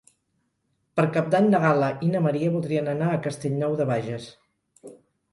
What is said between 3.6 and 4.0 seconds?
de